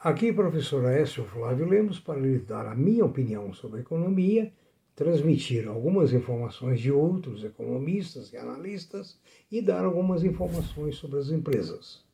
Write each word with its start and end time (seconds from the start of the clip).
Aqui, 0.00 0.32
professor 0.32 0.86
Aécio 0.86 1.24
Flávio 1.24 1.66
Lemos, 1.66 1.98
para 1.98 2.20
lhe 2.20 2.38
dar 2.38 2.66
a 2.66 2.74
minha 2.76 3.04
opinião 3.04 3.52
sobre 3.52 3.78
a 3.78 3.80
economia, 3.80 4.52
transmitir 4.94 5.66
algumas 5.66 6.12
informações 6.12 6.78
de 6.78 6.92
outros 6.92 7.42
economistas 7.42 8.32
e 8.32 8.36
analistas 8.36 9.18
e 9.50 9.60
dar 9.60 9.84
algumas 9.84 10.22
informações 10.22 10.94
sobre 10.94 11.18
as 11.18 11.30
empresas. 11.30 12.06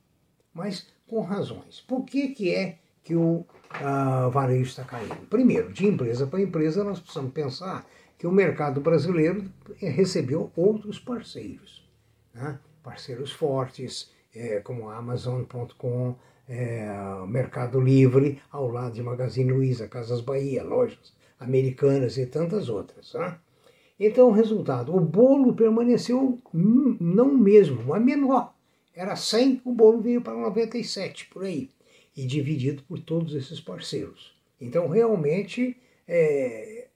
mas 0.53 0.87
com 1.07 1.21
razões. 1.21 1.81
Por 1.81 2.03
que, 2.03 2.29
que 2.29 2.53
é 2.53 2.79
que 3.07 3.15
o 3.15 3.45
uh, 3.45 4.29
varejo 4.29 4.63
está 4.63 4.83
caindo. 4.83 5.15
Primeiro, 5.29 5.71
de 5.71 5.87
empresa 5.87 6.27
para 6.27 6.41
empresa, 6.41 6.83
nós 6.83 6.99
precisamos 6.99 7.31
pensar 7.31 7.87
que 8.17 8.27
o 8.27 8.31
mercado 8.31 8.81
brasileiro 8.81 9.49
recebeu 9.79 10.51
outros 10.57 10.99
parceiros. 10.99 11.87
Né? 12.33 12.59
Parceiros 12.83 13.31
fortes, 13.31 14.11
é, 14.35 14.59
como 14.59 14.89
a 14.89 14.97
Amazon.com, 14.97 16.15
é, 16.49 16.85
Mercado 17.29 17.79
Livre, 17.79 18.41
ao 18.51 18.67
lado 18.67 18.95
de 18.95 19.01
Magazine 19.01 19.53
Luiza, 19.53 19.87
Casas 19.87 20.19
Bahia, 20.19 20.61
lojas 20.61 21.13
americanas 21.39 22.17
e 22.17 22.25
tantas 22.25 22.67
outras. 22.67 23.13
Né? 23.13 23.37
Então, 23.97 24.27
o 24.27 24.33
resultado, 24.33 24.93
o 24.93 24.99
bolo 24.99 25.53
permaneceu 25.53 26.37
não 26.53 27.33
mesmo, 27.33 27.85
mas 27.85 28.03
menor. 28.03 28.53
Era 28.93 29.15
100, 29.15 29.61
o 29.63 29.71
bolo 29.71 30.01
veio 30.01 30.21
para 30.21 30.33
97, 30.33 31.27
por 31.27 31.45
aí 31.45 31.69
e 32.17 32.25
dividido 32.25 32.81
por 32.81 32.99
todos 32.99 33.35
esses 33.35 33.61
parceiros. 33.61 34.35
Então, 34.59 34.87
realmente, 34.87 35.77
é, 36.07 36.87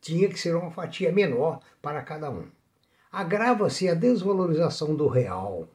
tinha 0.00 0.30
que 0.30 0.40
ser 0.40 0.56
uma 0.56 0.70
fatia 0.70 1.12
menor 1.12 1.60
para 1.82 2.00
cada 2.00 2.30
um. 2.30 2.46
Agrava-se 3.12 3.86
a 3.86 3.94
desvalorização 3.94 4.94
do 4.94 5.08
real. 5.08 5.68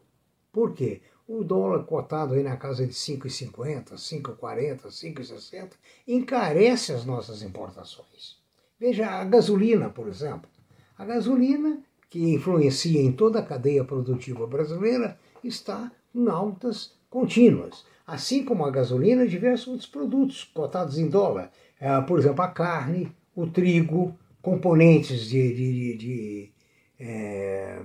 Por 0.51 0.73
quê? 0.73 1.01
O 1.27 1.43
dólar 1.43 1.83
cotado 1.85 2.33
aí 2.33 2.41
na 2.41 2.57
casa 2.57 2.85
de 2.85 2.93
5,50, 2.93 3.93
5,40, 3.93 4.87
5,60 4.87 5.69
encarece 6.07 6.91
as 6.91 7.05
nossas 7.05 7.43
importações. 7.43 8.37
Veja 8.79 9.07
a 9.07 9.23
gasolina, 9.23 9.91
por 9.91 10.07
exemplo. 10.07 10.49
A 10.97 11.05
gasolina, 11.05 11.83
que 12.09 12.33
influencia 12.33 12.99
em 12.99 13.11
toda 13.11 13.39
a 13.39 13.45
cadeia 13.45 13.85
produtiva 13.85 14.47
brasileira, 14.47 15.19
está 15.43 15.91
em 16.13 16.27
altas 16.27 16.93
contínuas 17.09 17.85
assim 18.11 18.43
como 18.43 18.65
a 18.65 18.69
gasolina 18.69 19.23
e 19.23 19.29
diversos 19.29 19.69
outros 19.69 19.87
produtos 19.87 20.43
cotados 20.43 20.97
em 20.97 21.07
dólar. 21.07 21.49
É, 21.79 22.01
por 22.01 22.19
exemplo, 22.19 22.41
a 22.41 22.49
carne, 22.49 23.09
o 23.33 23.47
trigo, 23.47 24.13
componentes 24.41 25.29
de, 25.29 25.55
de, 25.55 25.73
de, 25.73 25.97
de 25.97 26.51
é, 26.99 27.81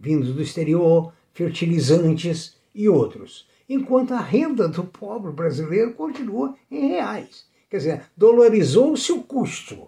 vindos 0.00 0.32
do 0.32 0.40
exterior, 0.40 1.12
fertilizantes 1.34 2.56
e 2.74 2.88
outros. 2.88 3.46
Enquanto 3.68 4.14
a 4.14 4.20
renda 4.20 4.66
do 4.66 4.84
pobre 4.84 5.32
brasileiro 5.32 5.92
continua 5.92 6.56
em 6.70 6.88
reais. 6.88 7.46
Quer 7.68 7.76
dizer, 7.76 8.02
dolarizou-se 8.16 9.12
o 9.12 9.22
custo, 9.22 9.86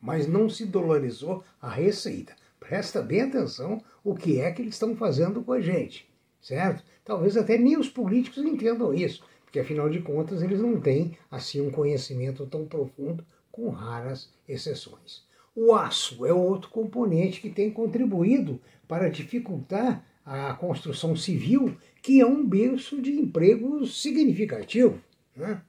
mas 0.00 0.26
não 0.26 0.48
se 0.48 0.66
dolarizou 0.66 1.44
a 1.62 1.68
receita. 1.68 2.34
Presta 2.58 3.00
bem 3.00 3.20
atenção 3.20 3.80
o 4.02 4.16
que 4.16 4.40
é 4.40 4.50
que 4.50 4.62
eles 4.62 4.74
estão 4.74 4.96
fazendo 4.96 5.42
com 5.42 5.52
a 5.52 5.60
gente 5.60 6.08
certo? 6.40 6.82
Talvez 7.04 7.36
até 7.36 7.56
nem 7.58 7.76
os 7.78 7.88
políticos 7.88 8.44
entendam 8.44 8.92
isso, 8.92 9.24
porque 9.44 9.60
afinal 9.60 9.88
de 9.88 10.00
contas 10.00 10.42
eles 10.42 10.60
não 10.60 10.80
têm 10.80 11.16
assim 11.30 11.60
um 11.60 11.70
conhecimento 11.70 12.46
tão 12.46 12.66
profundo, 12.66 13.24
com 13.50 13.70
raras 13.70 14.28
exceções. 14.46 15.24
O 15.54 15.74
aço 15.74 16.26
é 16.26 16.32
outro 16.32 16.68
componente 16.68 17.40
que 17.40 17.48
tem 17.48 17.70
contribuído 17.70 18.60
para 18.86 19.08
dificultar 19.08 20.04
a 20.24 20.52
construção 20.54 21.16
civil, 21.16 21.74
que 22.02 22.20
é 22.20 22.26
um 22.26 22.46
berço 22.46 23.00
de 23.00 23.12
emprego 23.12 23.86
significativo. 23.86 25.00
Né? 25.34 25.62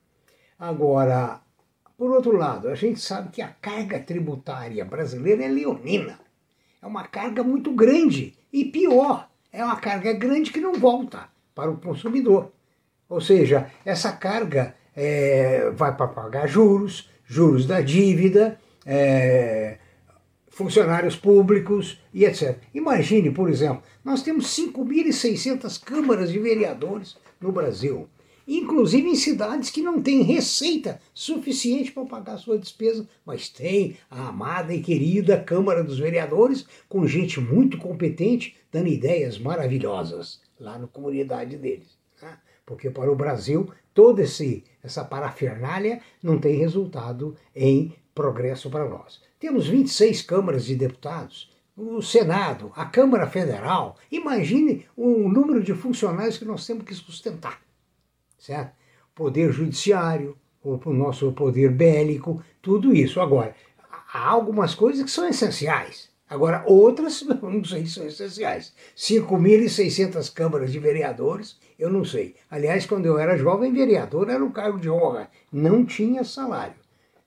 Agora, 0.58 1.40
por 1.96 2.10
outro 2.10 2.36
lado, 2.36 2.68
a 2.68 2.74
gente 2.74 3.00
sabe 3.00 3.30
que 3.30 3.40
a 3.40 3.48
carga 3.48 3.98
tributária 3.98 4.84
brasileira 4.84 5.44
é 5.44 5.48
leonina. 5.48 6.20
É 6.82 6.86
uma 6.86 7.04
carga 7.08 7.42
muito 7.42 7.72
grande 7.72 8.34
e 8.52 8.66
pior, 8.66 9.30
é 9.58 9.64
uma 9.64 9.76
carga 9.76 10.12
grande 10.12 10.52
que 10.52 10.60
não 10.60 10.74
volta 10.74 11.28
para 11.52 11.68
o 11.68 11.76
consumidor. 11.76 12.52
Ou 13.08 13.20
seja, 13.20 13.68
essa 13.84 14.12
carga 14.12 14.76
é, 14.94 15.70
vai 15.74 15.96
para 15.96 16.06
pagar 16.06 16.46
juros, 16.46 17.10
juros 17.26 17.66
da 17.66 17.80
dívida, 17.80 18.58
é, 18.86 19.78
funcionários 20.48 21.16
públicos 21.16 22.00
e 22.14 22.24
etc. 22.24 22.56
Imagine, 22.72 23.32
por 23.32 23.50
exemplo, 23.50 23.82
nós 24.04 24.22
temos 24.22 24.46
5.600 24.56 25.82
câmaras 25.82 26.30
de 26.30 26.38
vereadores 26.38 27.16
no 27.40 27.50
Brasil 27.50 28.08
inclusive 28.48 29.06
em 29.06 29.14
cidades 29.14 29.68
que 29.68 29.82
não 29.82 30.00
têm 30.00 30.22
receita 30.22 30.98
suficiente 31.12 31.92
para 31.92 32.06
pagar 32.06 32.38
sua 32.38 32.58
despesa, 32.58 33.06
mas 33.24 33.50
tem 33.50 33.98
a 34.10 34.28
amada 34.28 34.72
e 34.72 34.80
querida 34.80 35.38
Câmara 35.38 35.84
dos 35.84 35.98
Vereadores, 35.98 36.66
com 36.88 37.06
gente 37.06 37.38
muito 37.38 37.76
competente, 37.76 38.56
dando 38.72 38.88
ideias 38.88 39.38
maravilhosas 39.38 40.40
lá 40.58 40.78
na 40.78 40.86
comunidade 40.86 41.58
deles. 41.58 41.98
Né? 42.22 42.38
Porque 42.64 42.88
para 42.88 43.12
o 43.12 43.16
Brasil, 43.16 43.70
toda 43.92 44.22
essa 44.22 45.04
parafernália 45.04 46.00
não 46.22 46.38
tem 46.38 46.56
resultado 46.56 47.36
em 47.54 47.92
progresso 48.14 48.70
para 48.70 48.88
nós. 48.88 49.20
Temos 49.38 49.68
26 49.68 50.22
câmaras 50.22 50.64
de 50.64 50.74
deputados, 50.74 51.52
o 51.76 52.00
Senado, 52.00 52.72
a 52.74 52.86
Câmara 52.86 53.26
Federal. 53.26 53.96
Imagine 54.10 54.86
o 54.96 55.28
número 55.28 55.62
de 55.62 55.74
funcionários 55.74 56.38
que 56.38 56.46
nós 56.46 56.66
temos 56.66 56.84
que 56.84 56.94
sustentar 56.94 57.67
certo? 58.38 58.72
Poder 59.14 59.52
judiciário, 59.52 60.36
o 60.62 60.92
nosso 60.92 61.32
poder 61.32 61.70
bélico, 61.70 62.42
tudo 62.62 62.94
isso. 62.94 63.20
Agora, 63.20 63.54
há 64.12 64.28
algumas 64.28 64.74
coisas 64.74 65.04
que 65.04 65.10
são 65.10 65.28
essenciais. 65.28 66.08
Agora, 66.28 66.62
outras, 66.66 67.22
não 67.42 67.64
sei 67.64 67.86
se 67.86 67.94
são 67.94 68.06
essenciais. 68.06 68.74
5.600 68.96 70.32
câmaras 70.32 70.70
de 70.70 70.78
vereadores, 70.78 71.58
eu 71.78 71.90
não 71.90 72.04
sei. 72.04 72.34
Aliás, 72.50 72.86
quando 72.86 73.06
eu 73.06 73.18
era 73.18 73.36
jovem, 73.36 73.72
vereador 73.72 74.28
era 74.28 74.44
um 74.44 74.50
cargo 74.50 74.78
de 74.78 74.90
honra, 74.90 75.30
não 75.50 75.84
tinha 75.84 76.24
salário. 76.24 76.74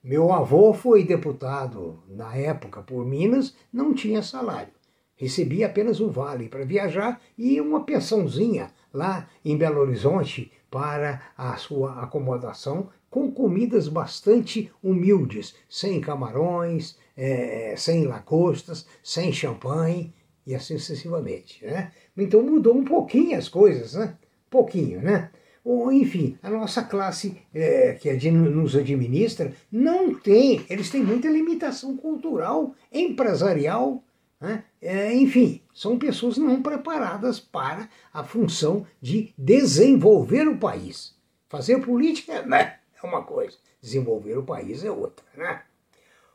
Meu 0.04 0.32
avô 0.32 0.72
foi 0.72 1.04
deputado 1.04 2.02
na 2.08 2.34
época 2.36 2.82
por 2.82 3.04
Minas, 3.04 3.54
não 3.72 3.94
tinha 3.94 4.22
salário. 4.22 4.72
Recebia 5.16 5.66
apenas 5.66 6.00
um 6.00 6.08
vale 6.08 6.48
para 6.48 6.64
viajar 6.64 7.20
e 7.36 7.60
uma 7.60 7.84
pensãozinha 7.84 8.70
lá 8.92 9.28
em 9.44 9.56
Belo 9.56 9.80
Horizonte 9.80 10.50
para 10.70 11.22
a 11.36 11.56
sua 11.56 12.02
acomodação 12.02 12.88
com 13.10 13.30
comidas 13.30 13.88
bastante 13.88 14.72
humildes, 14.82 15.54
sem 15.68 16.00
camarões, 16.00 16.96
é, 17.14 17.74
sem 17.76 18.06
lagostas, 18.06 18.86
sem 19.02 19.30
champanhe 19.32 20.14
e 20.46 20.54
assim 20.54 20.78
sucessivamente. 20.78 21.64
Né? 21.64 21.92
Então 22.16 22.42
mudou 22.42 22.74
um 22.74 22.84
pouquinho 22.84 23.36
as 23.36 23.48
coisas, 23.48 23.94
né? 23.94 24.16
Pouquinho, 24.48 25.00
né? 25.02 25.30
Ou, 25.64 25.92
enfim, 25.92 26.36
a 26.42 26.50
nossa 26.50 26.82
classe 26.82 27.36
é, 27.54 27.92
que 28.00 28.30
nos 28.30 28.74
administra 28.74 29.52
não 29.70 30.12
tem, 30.12 30.64
eles 30.68 30.90
têm 30.90 31.04
muita 31.04 31.28
limitação 31.28 31.96
cultural, 31.96 32.74
empresarial, 32.92 34.02
Né? 34.42 34.64
É, 34.82 35.14
enfim, 35.14 35.62
são 35.72 35.96
pessoas 35.96 36.36
não 36.36 36.60
preparadas 36.60 37.38
para 37.38 37.88
a 38.12 38.24
função 38.24 38.84
de 39.00 39.32
desenvolver 39.38 40.48
o 40.48 40.58
país. 40.58 41.14
Fazer 41.48 41.78
política 41.78 42.42
né, 42.42 42.78
é 43.00 43.06
uma 43.06 43.22
coisa, 43.22 43.56
desenvolver 43.80 44.36
o 44.36 44.42
país 44.42 44.82
é 44.82 44.90
outra. 44.90 45.24
Né? 45.36 45.62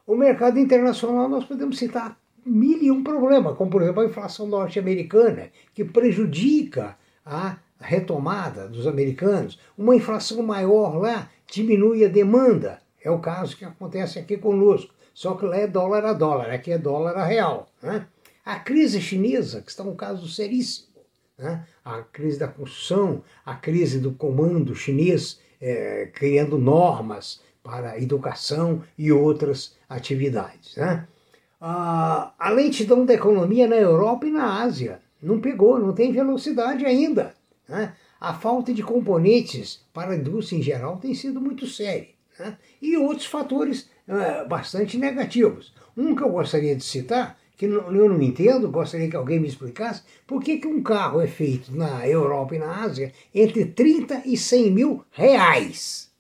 O 0.06 0.15
mercado 0.15 0.57
internacional 0.57 1.27
nós 1.27 1.44
podemos 1.44 1.77
citar 1.77 2.18
mil 2.45 2.81
e 2.81 2.89
um 2.89 3.04
problemas, 3.04 3.57
como 3.57 3.69
por 3.69 3.81
exemplo 3.81 4.01
a 4.01 4.06
inflação 4.06 4.48
norte-americana, 4.48 5.51
que 5.74 5.83
prejudica 5.83 6.98
a 7.25 7.57
retomada 7.77 8.69
dos 8.69 8.88
americanos. 8.88 9.60
Uma 9.77 9.98
inflação 9.98 10.42
maior 10.42 10.95
lá 10.95 11.30
diminui 11.45 12.06
a 12.06 12.07
demanda. 12.07 12.80
É 13.03 13.12
o 13.12 13.19
caso 13.19 13.57
que 13.57 13.65
acontece 13.65 14.18
aqui 14.18 14.38
conosco. 14.38 14.94
Só 15.18 15.34
que 15.34 15.48
lá 15.48 15.58
é 15.58 15.66
dólar 15.66 16.06
a 16.06 16.14
dólar, 16.14 16.52
aqui 16.52 16.72
é 16.72 16.78
dólar 16.78 17.18
a 17.18 17.25
real. 17.25 17.68
Né? 17.81 18.06
A 18.46 18.60
crise 18.60 19.02
chinesa, 19.02 19.64
que 19.64 19.72
está 19.72 19.81
um 19.81 19.96
caso 19.96 20.28
seríssimo. 20.30 20.90
Né? 21.36 21.66
A 21.84 22.04
crise 22.04 22.38
da 22.38 22.48
construção, 22.48 23.24
a 23.44 23.56
crise 23.56 24.00
do 24.00 24.12
comando 24.12 24.75
chinês 24.75 25.40
é, 25.60 26.12
criando 26.14 26.60
normas 26.60 27.42
para 27.64 28.00
educação 28.00 28.84
e 28.96 29.12
outras 29.12 29.75
atividades. 29.90 30.75
Né? 30.75 31.08
A, 31.60 32.31
a 32.38 32.50
lentidão 32.52 33.04
da 33.04 33.16
economia 33.16 33.68
na 33.68 33.75
Europa 33.75 34.28
e 34.28 34.31
na 34.31 34.62
Ásia 34.62 35.02
não 35.20 35.42
pegou, 35.42 35.80
não 35.80 35.94
tem 35.94 36.12
velocidade 36.12 36.86
ainda. 36.86 37.34
Né? 37.68 37.92
A 38.22 38.36
falta 38.36 38.72
de 38.72 38.84
componentes 38.84 39.84
para 39.92 40.12
a 40.12 40.16
indústria 40.16 40.60
em 40.60 40.62
geral 40.62 40.98
tem 40.98 41.16
sido 41.16 41.42
muito 41.42 41.66
séria. 41.66 42.17
Né? 42.39 42.57
E 42.81 42.98
outros 42.98 43.25
fatores 43.25 43.89
uh, 44.07 44.48
bastante 44.48 44.98
negativos. 44.98 45.74
Um 45.95 46.16
que 46.16 46.24
eu 46.24 46.30
gostaria 46.30 46.75
de 46.75 46.84
citar, 46.84 47.38
que 47.56 47.66
eu 47.66 47.92
não 47.92 48.22
entendo, 48.22 48.69
gostaria 48.69 49.10
que 49.10 49.16
alguém 49.16 49.39
me 49.39 49.48
explicasse, 49.48 50.04
por 50.28 50.42
que, 50.44 50.57
que 50.57 50.68
um 50.68 50.84
carro 50.84 51.19
é 51.19 51.28
feito 51.28 51.75
na 51.75 52.07
Europa 52.07 52.56
e 52.56 52.60
na 52.60 52.84
Ásia 52.84 53.12
entre 53.34 53.66
30 53.66 54.24
e 54.25 54.38
100 54.38 54.72
mil 54.72 55.04
reais. 55.12 56.12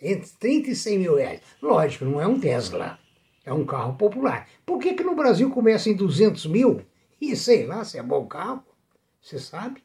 Entre 0.00 0.30
30 0.40 0.70
e 0.70 0.76
100 0.76 0.98
mil 0.98 1.14
reais. 1.16 1.40
Lógico, 1.62 2.04
não 2.04 2.20
é 2.20 2.26
um 2.26 2.40
Tesla, 2.40 2.98
é 3.44 3.52
um 3.52 3.64
carro 3.64 3.94
popular. 3.94 4.48
Por 4.66 4.78
que, 4.80 4.94
que 4.94 5.04
no 5.04 5.14
Brasil 5.14 5.50
começa 5.50 5.88
em 5.88 5.94
200 5.94 6.46
mil? 6.46 6.82
E 7.20 7.36
sei 7.36 7.66
lá 7.66 7.84
se 7.84 7.98
é 7.98 8.02
bom 8.02 8.26
carro, 8.26 8.64
você 9.20 9.38
sabe? 9.38 9.82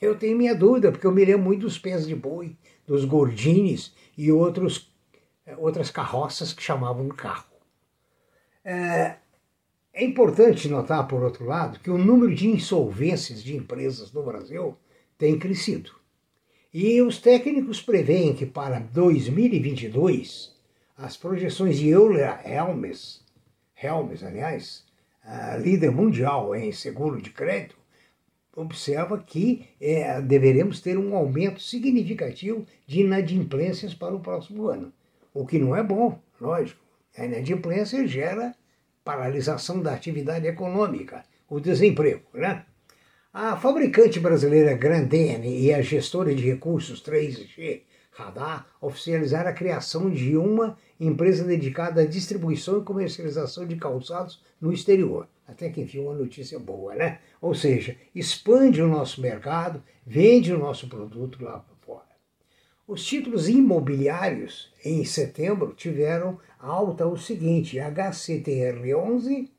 Eu 0.00 0.16
tenho 0.16 0.36
minha 0.36 0.54
dúvida, 0.54 0.90
porque 0.90 1.06
eu 1.06 1.12
me 1.12 1.24
lembro 1.24 1.42
muito 1.42 1.62
dos 1.62 1.78
pés 1.78 2.06
de 2.06 2.14
boi, 2.14 2.56
dos 2.86 3.04
gordines 3.04 3.92
e 4.16 4.32
outros, 4.32 4.87
outras 5.56 5.90
carroças 5.90 6.52
que 6.52 6.62
chamavam 6.62 7.08
carro. 7.08 7.46
É, 8.64 9.16
é 9.92 10.04
importante 10.04 10.68
notar, 10.68 11.08
por 11.08 11.22
outro 11.22 11.44
lado, 11.44 11.80
que 11.80 11.90
o 11.90 11.98
número 11.98 12.34
de 12.34 12.48
insolvências 12.48 13.42
de 13.42 13.56
empresas 13.56 14.12
no 14.12 14.22
Brasil 14.22 14.76
tem 15.16 15.38
crescido. 15.38 15.90
E 16.72 17.00
os 17.00 17.18
técnicos 17.18 17.80
preveem 17.80 18.34
que 18.34 18.44
para 18.44 18.78
2022 18.78 20.54
as 20.96 21.16
projeções 21.16 21.78
de 21.78 21.88
Euler 21.88 22.40
Helmes, 22.44 23.24
Helmes, 23.80 24.22
aliás, 24.22 24.84
líder 25.60 25.90
mundial 25.90 26.54
em 26.54 26.72
seguro 26.72 27.20
de 27.20 27.30
crédito, 27.30 27.76
observa 28.54 29.18
que 29.18 29.68
é, 29.80 30.20
deveremos 30.20 30.80
ter 30.80 30.98
um 30.98 31.14
aumento 31.14 31.60
significativo 31.60 32.66
de 32.86 33.00
inadimplências 33.00 33.94
para 33.94 34.14
o 34.14 34.20
próximo 34.20 34.68
ano. 34.68 34.92
O 35.38 35.46
que 35.46 35.56
não 35.56 35.76
é 35.76 35.84
bom, 35.84 36.20
lógico. 36.40 36.80
A 37.16 37.24
inadimplência 37.24 38.04
gera 38.08 38.56
paralisação 39.04 39.80
da 39.80 39.94
atividade 39.94 40.48
econômica, 40.48 41.24
o 41.48 41.60
desemprego. 41.60 42.24
Né? 42.34 42.64
A 43.32 43.56
fabricante 43.56 44.18
brasileira 44.18 44.74
Grandene 44.74 45.60
e 45.60 45.72
a 45.72 45.80
gestora 45.80 46.34
de 46.34 46.44
recursos 46.44 47.00
3G 47.04 47.82
Radar 48.10 48.66
oficializaram 48.80 49.50
a 49.50 49.52
criação 49.52 50.10
de 50.10 50.36
uma 50.36 50.76
empresa 50.98 51.44
dedicada 51.44 52.00
à 52.00 52.04
distribuição 52.04 52.80
e 52.80 52.84
comercialização 52.84 53.64
de 53.64 53.76
calçados 53.76 54.42
no 54.60 54.72
exterior. 54.72 55.28
Até 55.46 55.68
que 55.68 55.82
enfim, 55.82 56.00
uma 56.00 56.14
notícia 56.14 56.58
boa, 56.58 56.96
né? 56.96 57.20
Ou 57.40 57.54
seja, 57.54 57.96
expande 58.12 58.82
o 58.82 58.88
nosso 58.88 59.20
mercado, 59.20 59.84
vende 60.04 60.52
o 60.52 60.58
nosso 60.58 60.88
produto 60.88 61.44
lá. 61.44 61.64
Os 62.88 63.04
títulos 63.04 63.50
imobiliários 63.50 64.72
em 64.82 65.04
setembro 65.04 65.74
tiveram 65.74 66.38
alta 66.58 67.06
o 67.06 67.18
seguinte: 67.18 67.76
HCTR11 67.76 69.50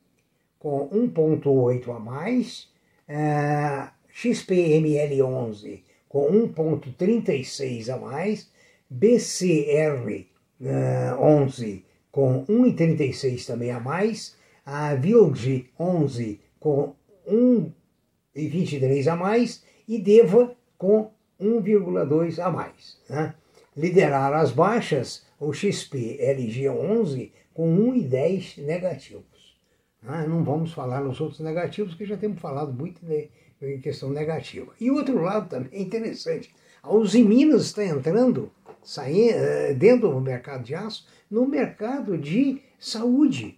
com 0.57 0.89
1,8 0.89 1.95
a 1.95 1.99
mais, 1.99 2.67
é, 3.07 3.87
XPML11 4.11 5.83
com 6.09 6.27
1,36 6.27 7.93
a 7.93 7.97
mais, 7.97 8.49
BCR 8.89 10.25
uh, 10.59 11.23
11 11.23 11.85
com 12.11 12.43
1,36 12.47 13.45
também 13.45 13.69
a 13.69 13.79
mais, 13.79 14.35
a 14.65 14.95
Vilg 14.95 15.69
11 15.79 16.39
com 16.59 16.95
1,23 17.27 19.05
a 19.05 19.15
mais 19.15 19.63
e 19.87 19.99
Deva 19.99 20.57
com 20.79 21.11
1,2 21.41 22.39
a 22.39 22.49
mais. 22.49 22.97
Né? 23.09 23.33
Lideraram 23.75 24.37
as 24.37 24.51
baixas 24.51 25.25
o 25.39 25.53
XP 25.53 26.17
LG 26.19 26.69
11 26.69 27.31
com 27.53 27.93
1,10 27.93 28.63
negativos. 28.63 29.57
Né? 30.01 30.25
Não 30.27 30.43
vamos 30.43 30.73
falar 30.73 31.01
nos 31.01 31.19
outros 31.21 31.39
negativos, 31.39 31.95
que 31.95 32.05
já 32.05 32.17
temos 32.17 32.39
falado 32.39 32.73
muito 32.73 33.05
de, 33.05 33.29
em 33.61 33.79
questão 33.79 34.09
negativa. 34.09 34.73
E 34.79 34.91
outro 34.91 35.21
lado 35.21 35.49
também 35.49 35.69
é 35.71 35.81
interessante, 35.81 36.53
a 36.83 36.93
Uzi 36.93 37.23
Minas 37.23 37.63
está 37.63 37.85
entrando 37.85 38.51
saindo, 38.83 39.33
eh, 39.33 39.73
dentro 39.73 40.09
do 40.09 40.21
mercado 40.21 40.63
de 40.63 40.75
aço, 40.75 41.05
no 41.29 41.47
mercado 41.47 42.17
de 42.17 42.61
saúde. 42.79 43.57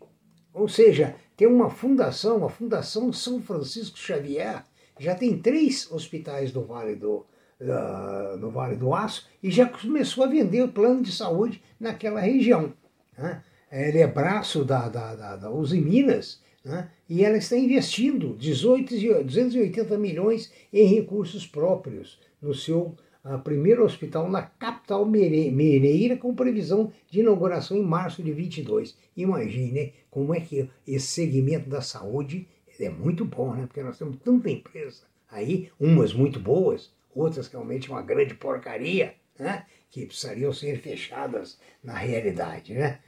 Ou 0.54 0.68
seja, 0.68 1.16
tem 1.38 1.48
uma 1.48 1.70
fundação, 1.70 2.44
a 2.44 2.50
Fundação 2.50 3.14
São 3.14 3.42
Francisco 3.42 3.98
Xavier, 3.98 4.64
já 5.00 5.16
tem 5.16 5.38
três 5.40 5.90
hospitais 5.92 6.54
no 6.54 6.64
Vale 6.66 6.96
do, 6.96 7.26
uh, 7.62 8.38
no 8.38 8.50
Vale 8.50 8.76
do 8.76 8.94
Aço 8.94 9.28
e 9.42 9.50
já 9.50 9.68
começou 9.68 10.24
a 10.24 10.28
vender 10.28 10.64
o 10.64 10.72
plano 10.72 11.02
de 11.02 11.12
saúde 11.12 11.62
naquela 11.80 12.20
região. 12.20 12.74
Né? 13.18 13.42
Ele 13.72 14.00
é 14.00 14.08
braço 14.08 14.66
da, 14.66 14.90
da, 14.90 15.16
da, 15.16 15.36
da 15.38 15.52
Uzi 15.52 15.80
Minas 15.80 16.42
né? 16.64 16.90
e 17.08 17.24
ela 17.24 17.38
está 17.38 17.56
investindo 17.56 18.36
18, 18.38 19.24
280 19.24 19.98
milhões 19.98 20.52
em 20.74 20.86
recursos 20.86 21.46
próprios 21.48 22.20
no 22.42 22.54
seu 22.54 22.96
a 23.24 23.38
primeiro 23.38 23.86
hospital 23.86 24.28
na 24.28 24.42
capital 24.42 25.06
mineira 25.06 26.18
com 26.18 26.34
previsão 26.34 26.92
de 27.08 27.20
inauguração 27.20 27.78
em 27.78 27.84
março 27.84 28.24
de 28.24 28.32
22. 28.32 28.98
Imagine 29.16 29.94
como 30.10 30.34
é 30.34 30.40
que 30.40 30.68
esse 30.88 31.06
segmento 31.06 31.70
da 31.70 31.82
saúde 31.82 32.48
é 32.80 32.90
muito 32.90 33.24
bom, 33.24 33.54
né? 33.54 33.68
Porque 33.68 33.84
nós 33.84 34.00
temos 34.00 34.18
tanta 34.24 34.50
empresa 34.50 35.04
aí, 35.30 35.70
umas 35.80 36.14
muito 36.14 36.40
boas, 36.40 36.92
outras 37.14 37.48
realmente 37.48 37.90
uma 37.90 38.02
grande 38.02 38.34
porcaria, 38.34 39.16
né? 39.38 39.66
Que 39.90 40.06
precisariam 40.06 40.54
ser 40.54 40.80
fechadas 40.80 41.60
na 41.84 41.94
realidade, 41.94 42.74
né? 42.74 43.00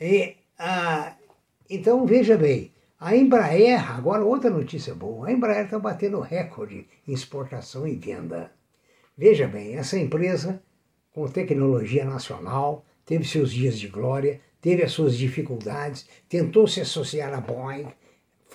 E, 0.00 0.36
ah, 0.58 1.16
então 1.68 2.06
veja 2.06 2.36
bem, 2.36 2.72
a 2.98 3.14
Embraer, 3.14 3.90
agora 3.92 4.24
outra 4.24 4.48
notícia 4.48 4.94
boa, 4.94 5.28
a 5.28 5.32
Embraer 5.32 5.64
está 5.64 5.78
batendo 5.78 6.20
recorde 6.20 6.86
em 7.06 7.12
exportação 7.12 7.86
e 7.86 7.94
venda. 7.94 8.50
Veja 9.16 9.46
bem, 9.46 9.76
essa 9.76 9.98
empresa, 9.98 10.62
com 11.12 11.28
tecnologia 11.28 12.04
nacional, 12.04 12.84
teve 13.04 13.24
seus 13.24 13.52
dias 13.52 13.78
de 13.78 13.88
glória, 13.88 14.40
teve 14.60 14.82
as 14.82 14.92
suas 14.92 15.16
dificuldades, 15.16 16.08
tentou 16.28 16.66
se 16.66 16.80
associar 16.80 17.32
à 17.32 17.40
Boeing, 17.40 17.86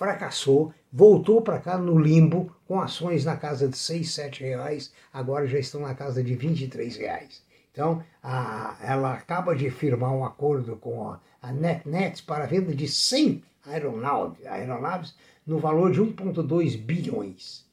fracassou, 0.02 0.74
voltou 0.92 1.40
para 1.40 1.60
cá 1.60 1.78
no 1.78 1.96
limbo, 1.96 2.52
com 2.66 2.80
ações 2.80 3.24
na 3.24 3.36
casa 3.36 3.68
de 3.68 3.78
6, 3.78 4.10
7 4.12 4.42
reais, 4.42 4.92
agora 5.12 5.46
já 5.46 5.60
estão 5.60 5.82
na 5.82 5.94
casa 5.94 6.24
de 6.24 6.34
23 6.34 6.96
reais. 6.96 7.42
Então, 7.70 8.02
a, 8.20 8.76
ela 8.82 9.14
acaba 9.14 9.54
de 9.54 9.70
firmar 9.70 10.12
um 10.12 10.24
acordo 10.24 10.74
com 10.76 11.08
a, 11.08 11.20
a 11.40 11.52
NetNet 11.52 12.24
para 12.24 12.44
a 12.44 12.46
venda 12.48 12.74
de 12.74 12.88
100 12.88 13.44
aeronaves, 13.64 14.44
aeronaves 14.44 15.14
no 15.46 15.58
valor 15.58 15.92
de 15.92 16.00
1,2 16.00 16.76
bilhões 16.76 17.64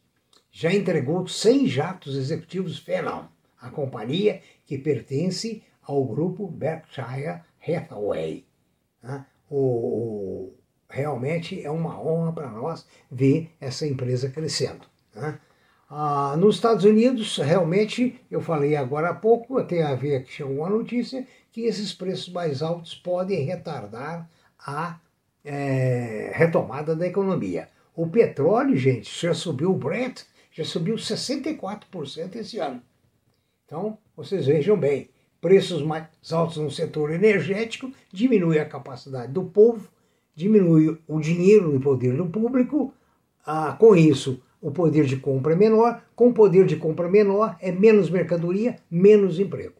já 0.51 0.73
entregou 0.73 1.27
100 1.27 1.67
jatos 1.67 2.17
executivos 2.17 2.79
Phenom, 2.79 3.25
a 3.61 3.69
companhia 3.69 4.41
que 4.65 4.77
pertence 4.77 5.63
ao 5.81 6.03
grupo 6.03 6.47
Berkshire 6.47 7.41
Hathaway. 7.65 8.45
Né? 9.01 9.25
O, 9.49 10.51
realmente 10.89 11.63
é 11.63 11.69
uma 11.69 12.01
honra 12.01 12.33
para 12.33 12.49
nós 12.49 12.85
ver 13.11 13.51
essa 13.61 13.85
empresa 13.85 14.29
crescendo. 14.29 14.87
Né? 15.13 15.39
Ah, 15.89 16.35
nos 16.37 16.55
Estados 16.55 16.83
Unidos, 16.83 17.37
realmente, 17.37 18.19
eu 18.29 18.41
falei 18.41 18.75
agora 18.75 19.09
há 19.09 19.13
pouco, 19.13 19.63
tem 19.63 19.83
a 19.83 19.95
ver 19.95 20.23
que 20.23 20.33
chegou 20.33 20.57
uma 20.57 20.69
notícia, 20.69 21.25
que 21.51 21.61
esses 21.61 21.93
preços 21.93 22.29
mais 22.33 22.61
altos 22.61 22.93
podem 22.95 23.43
retardar 23.43 24.29
a 24.59 24.99
é, 25.43 26.31
retomada 26.33 26.95
da 26.95 27.07
economia. 27.07 27.69
O 27.95 28.07
petróleo, 28.07 28.75
gente, 28.75 29.09
já 29.19 29.33
subiu 29.33 29.71
o 29.71 29.77
Brent, 29.77 30.23
já 30.51 30.63
subiu 30.63 30.95
64% 30.95 32.35
esse 32.35 32.59
ano. 32.59 32.81
Então, 33.65 33.97
vocês 34.15 34.45
vejam 34.45 34.77
bem, 34.77 35.09
preços 35.41 35.81
mais 35.81 36.05
altos 36.31 36.57
no 36.57 36.69
setor 36.69 37.11
energético 37.11 37.91
diminui 38.11 38.59
a 38.59 38.65
capacidade 38.65 39.31
do 39.31 39.43
povo, 39.43 39.89
diminui 40.39 40.97
o 41.05 41.19
dinheiro 41.19 41.69
no 41.69 41.81
poder 41.81 42.15
do 42.15 42.25
público, 42.25 42.93
ah, 43.45 43.75
com 43.77 43.93
isso 43.93 44.41
o 44.61 44.71
poder 44.71 45.05
de 45.05 45.17
compra 45.17 45.51
é 45.51 45.55
menor, 45.55 46.01
com 46.15 46.31
poder 46.31 46.65
de 46.65 46.77
compra 46.77 47.09
menor 47.09 47.57
é 47.59 47.73
menos 47.73 48.09
mercadoria, 48.09 48.77
menos 48.89 49.37
emprego. 49.37 49.75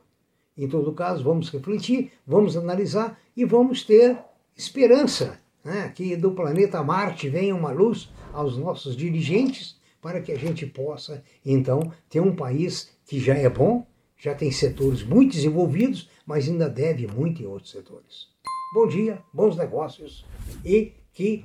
Em 0.57 0.67
todo 0.67 0.91
caso, 0.91 1.23
vamos 1.23 1.49
refletir, 1.49 2.11
vamos 2.27 2.57
analisar 2.57 3.17
e 3.37 3.45
vamos 3.45 3.85
ter 3.85 4.17
esperança 4.55 5.39
né, 5.63 5.93
que 5.95 6.17
do 6.17 6.31
planeta 6.31 6.83
Marte 6.83 7.29
venha 7.29 7.55
uma 7.55 7.71
luz 7.71 8.11
aos 8.33 8.57
nossos 8.57 8.97
dirigentes 8.97 9.77
para 10.01 10.19
que 10.19 10.31
a 10.31 10.37
gente 10.37 10.65
possa, 10.65 11.23
então, 11.45 11.91
ter 12.09 12.19
um 12.19 12.35
país 12.35 12.91
que 13.05 13.17
já 13.17 13.35
é 13.35 13.49
bom, 13.49 13.85
já 14.17 14.35
tem 14.35 14.51
setores 14.51 15.03
muito 15.03 15.33
desenvolvidos, 15.35 16.09
mas 16.25 16.49
ainda 16.49 16.69
deve 16.69 17.07
muito 17.07 17.41
em 17.41 17.45
outros 17.45 17.71
setores. 17.71 18.27
Bom 18.71 18.85
dia, 18.85 19.23
bons 19.33 19.57
negócios 19.57 20.27
e 20.63 20.93
que 21.11 21.43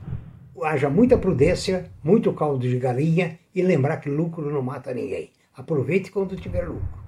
haja 0.62 0.90
muita 0.90 1.16
prudência, 1.16 1.90
muito 2.02 2.30
caldo 2.34 2.68
de 2.68 2.78
galinha 2.78 3.38
e 3.54 3.62
lembrar 3.62 3.96
que 3.96 4.10
lucro 4.10 4.50
não 4.50 4.60
mata 4.60 4.92
ninguém. 4.92 5.32
Aproveite 5.54 6.10
quando 6.10 6.36
tiver 6.36 6.68
lucro. 6.68 7.03